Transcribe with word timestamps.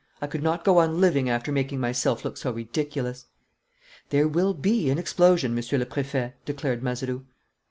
I 0.19 0.25
could 0.25 0.41
not 0.41 0.63
go 0.63 0.79
on 0.79 0.99
living 0.99 1.29
after 1.29 1.51
making 1.51 1.79
myself 1.79 2.25
look 2.25 2.35
so 2.35 2.49
ridiculous." 2.51 3.27
"There 4.09 4.27
will 4.27 4.55
be 4.55 4.89
an 4.89 4.97
explosion, 4.97 5.53
Monsieur 5.53 5.77
le 5.77 5.85
Préfet," 5.85 6.33
declared 6.43 6.81
Mazeroux. 6.81 7.23